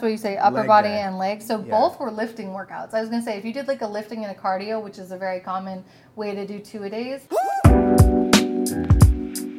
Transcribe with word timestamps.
So 0.00 0.06
you 0.06 0.16
say 0.16 0.38
upper 0.38 0.60
Leg 0.60 0.66
body 0.66 0.88
day. 0.88 1.02
and 1.02 1.18
legs. 1.18 1.46
So 1.46 1.58
Yeah. 1.60 1.78
both 1.78 2.00
were 2.00 2.10
lifting 2.10 2.48
workouts. 2.48 2.94
I 2.94 3.00
was 3.02 3.10
gonna 3.10 3.22
say 3.22 3.36
if 3.36 3.44
you 3.44 3.52
did 3.52 3.68
like 3.68 3.82
a 3.82 3.86
lifting 3.86 4.24
and 4.24 4.34
a 4.34 4.40
cardio, 4.40 4.82
which 4.82 4.98
is 4.98 5.12
a 5.12 5.18
very 5.18 5.40
common 5.40 5.84
way 6.16 6.34
to 6.34 6.46
do 6.46 6.58
two 6.58 6.84
a 6.84 6.90
days. 6.90 7.20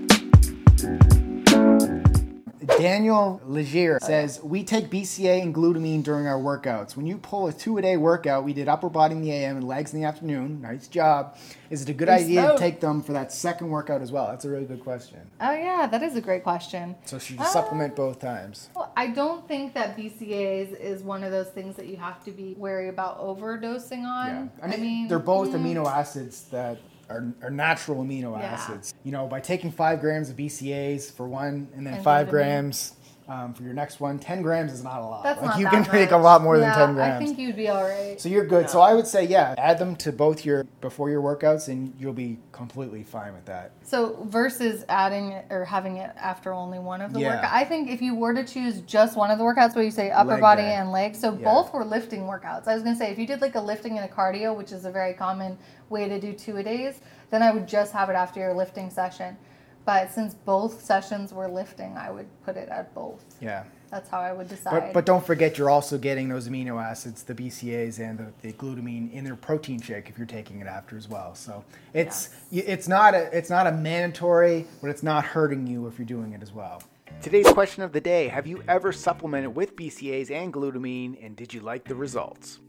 Daniel 2.82 3.40
Legier 3.46 4.00
says, 4.02 4.42
We 4.42 4.64
take 4.64 4.90
BCAA 4.90 5.42
and 5.44 5.54
glutamine 5.54 6.04
during 6.04 6.26
our 6.28 6.40
workouts. 6.40 6.96
When 6.96 7.06
you 7.06 7.18
pull 7.18 7.48
a 7.48 7.54
two 7.54 7.78
a 7.78 7.82
day 7.82 7.98
workout, 7.98 8.44
we 8.44 8.54
did 8.54 8.68
upper 8.68 8.90
body 8.90 9.16
in 9.16 9.22
the 9.22 9.32
AM 9.32 9.58
and 9.58 9.68
legs 9.68 9.94
in 9.94 10.02
the 10.02 10.08
afternoon. 10.08 10.62
Nice 10.62 10.88
job. 10.88 11.38
Is 11.70 11.84
it 11.84 11.90
a 11.90 11.94
good 11.94 12.10
idea 12.10 12.52
to 12.52 12.58
take 12.58 12.80
them 12.80 13.02
for 13.02 13.14
that 13.14 13.32
second 13.32 13.70
workout 13.70 14.02
as 14.02 14.12
well? 14.12 14.28
That's 14.28 14.46
a 14.46 14.50
really 14.50 14.66
good 14.66 14.84
question. 14.84 15.20
Oh 15.40 15.52
yeah, 15.52 15.88
that 15.88 16.02
is 16.02 16.16
a 16.16 16.22
great 16.22 16.44
question. 16.44 16.96
So 17.06 17.20
should 17.20 17.40
Uh, 17.40 17.44
you 17.44 17.50
supplement 17.50 17.96
both 17.96 18.20
times? 18.20 18.70
Well, 18.76 18.92
I 18.98 19.08
don't 19.08 19.48
think 19.48 19.74
that 19.76 19.96
BCAAs 19.96 20.78
is 20.80 21.04
one 21.04 21.24
of 21.24 21.32
those 21.32 21.48
things 21.50 21.76
that 21.76 21.88
you 21.88 21.98
have 21.98 22.24
to 22.26 22.32
be 22.32 22.56
wary 22.58 22.90
about 22.90 23.20
overdosing 23.22 24.04
on. 24.04 24.52
Yeah. 24.60 24.66
I 24.66 24.78
mean, 24.78 25.08
they're 25.08 25.20
both 25.20 25.50
mm, 25.50 25.62
amino 25.62 25.86
acids 25.86 26.44
that 26.52 26.78
are, 27.12 27.34
are 27.44 27.50
natural 27.52 28.04
amino 28.04 28.38
Yeah. 28.40 28.46
acids. 28.46 28.94
You 29.04 29.12
know, 29.12 29.28
by 29.28 29.40
taking 29.40 29.72
five 29.72 30.00
grams 30.02 30.30
of 30.30 30.36
BCAAs 30.38 31.12
for 31.12 31.28
one 31.28 31.68
and 31.76 31.86
then 31.86 31.96
And 31.96 32.04
five 32.04 32.30
grams 32.30 32.94
um, 33.32 33.54
for 33.54 33.64
your 33.64 33.74
next 33.74 34.02
one, 34.02 34.20
10 34.20 34.42
grams 34.42 34.74
is 34.74 34.84
not 34.84 35.02
a 35.02 35.06
lot. 35.06 35.24
That's 35.24 35.42
like 35.42 35.52
not 35.52 35.60
you 35.60 35.66
that 35.66 35.72
can 35.72 35.84
take 35.86 36.12
a 36.12 36.18
lot 36.18 36.42
more 36.42 36.60
than 36.60 36.74
10 36.74 36.96
grams. 36.96 37.16
I 37.16 37.26
think 37.26 37.40
you'd 37.40 37.56
be 37.56 37.70
all 37.70 37.84
right. 37.84 38.20
So 38.20 38.28
you're 38.28 38.46
good. 38.46 38.70
So 38.70 38.82
I 38.82 38.94
would 38.94 39.08
say, 39.08 39.24
yeah, 39.24 39.56
add 39.58 39.80
them 39.80 39.96
to 39.98 40.12
both 40.12 40.44
your 40.44 40.66
before 40.82 41.10
your 41.10 41.22
workouts, 41.22 41.70
and 41.70 41.94
you'll 41.98 42.12
be 42.12 42.40
completely 42.52 43.04
fine 43.04 43.34
with 43.34 43.46
that. 43.46 43.72
So 43.84 44.26
versus 44.28 44.84
adding 44.90 45.32
it 45.32 45.46
or 45.50 45.64
having 45.64 45.98
it 45.98 46.12
after 46.18 46.52
only 46.52 46.80
one 46.80 47.00
of 47.00 47.14
the 47.14 47.22
Yeah. 47.22 47.42
workouts, 47.42 47.54
I 47.54 47.64
think 47.64 47.90
if 47.90 48.02
you 48.02 48.16
were 48.16 48.34
to 48.34 48.44
choose 48.44 48.82
just 48.82 49.16
one 49.16 49.32
of 49.32 49.38
the 49.38 49.46
workouts, 49.46 49.76
where 49.76 49.86
you 49.86 49.92
say 49.92 50.12
upper 50.12 50.32
Leg 50.32 50.42
body 50.42 50.64
day. 50.64 50.74
and 50.74 50.92
legs, 50.92 51.18
so 51.18 51.32
Yeah. 51.34 51.46
both 51.46 51.74
were 51.74 51.86
lifting 51.86 52.24
workouts. 52.24 52.68
I 52.68 52.74
was 52.74 52.84
gonna 52.84 52.98
say 52.98 53.12
if 53.12 53.18
you 53.18 53.28
did 53.28 53.40
like 53.42 53.56
a 53.56 53.62
lifting 53.62 53.98
and 53.98 54.10
a 54.10 54.14
cardio, 54.14 54.54
which 54.56 54.74
is 54.74 54.84
a 54.84 54.92
very 54.92 55.14
common 55.14 55.58
way 55.90 56.10
to 56.10 56.20
do 56.20 56.34
two 56.34 56.58
a 56.58 56.64
days, 56.64 57.00
then 57.30 57.42
I 57.42 57.52
would 57.52 57.68
just 57.68 57.94
have 57.94 58.10
it 58.10 58.16
after 58.16 58.42
your 58.42 58.54
lifting 58.54 58.90
session. 58.90 59.38
But 59.86 60.12
since 60.12 60.34
both 60.34 60.84
sessions 60.84 61.34
were 61.34 61.48
lifting, 61.48 61.98
I 61.98 62.12
would 62.12 62.28
put 62.44 62.56
it 62.56 62.70
at 62.70 62.94
both. 62.94 63.24
Yeah. 63.42 63.64
That's 63.90 64.10
how 64.10 64.22
I 64.22 64.32
would 64.32 64.48
decide. 64.48 64.72
But, 64.72 64.94
but 64.94 65.06
don't 65.06 65.26
forget, 65.26 65.58
you're 65.58 65.70
also 65.70 65.98
getting 65.98 66.30
those 66.30 66.48
amino 66.48 66.82
acids, 66.82 67.24
the 67.24 67.36
BCAAs 67.36 68.00
and 68.00 68.18
the, 68.18 68.32
the 68.42 68.54
glutamine 68.54 69.12
in 69.12 69.26
their 69.26 69.36
protein 69.36 69.82
shake 69.82 70.08
if 70.10 70.18
you're 70.18 70.26
taking 70.26 70.62
it 70.62 70.68
after 70.68 70.96
as 70.96 71.10
well. 71.10 71.36
So 71.36 71.66
it's 71.94 72.30
y 72.52 72.64
it's 72.66 72.88
not 72.88 73.14
a 73.14 73.38
it's 73.38 73.50
not 73.50 73.68
a 73.68 73.72
mandatory, 73.72 74.66
but 74.82 74.90
it's 74.90 75.04
not 75.04 75.26
hurting 75.26 75.68
you 75.68 75.88
if 75.88 76.00
you're 76.00 76.06
doing 76.06 76.32
it 76.32 76.42
as 76.42 76.54
well. 76.54 76.82
Today's 77.22 77.52
question 77.52 77.84
of 77.84 77.92
the 77.92 78.00
day: 78.00 78.30
Have 78.30 78.48
you 78.48 78.64
ever 78.70 78.94
supplemented 78.94 79.54
with 79.54 79.76
BCAAs 79.76 80.32
and 80.32 80.54
glutamine, 80.54 81.18
and 81.22 81.36
did 81.36 81.54
you 81.54 81.60
like 81.60 81.84
the 81.84 81.96
results? 81.96 82.60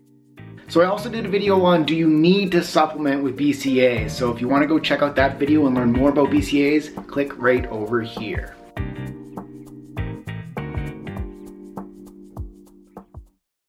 So 0.69 0.81
I 0.81 0.87
also 0.87 1.11
did 1.11 1.27
a 1.27 1.29
video 1.29 1.63
on 1.63 1.85
do 1.85 1.95
you 1.95 2.09
need 2.09 2.51
to 2.53 2.63
supplement 2.63 3.23
with 3.23 3.37
BCAAs? 3.37 4.11
So 4.11 4.33
if 4.33 4.41
you 4.41 4.49
want 4.49 4.63
to 4.63 4.67
go 4.67 4.79
check 4.79 5.03
out 5.03 5.17
that 5.17 5.39
video 5.39 5.67
and 5.67 5.75
learn 5.75 5.93
more 5.93 6.11
about 6.11 6.31
BCAAs, 6.31 7.07
click 7.09 7.37
right 7.41 7.67
over 7.67 8.01
here. 8.01 8.57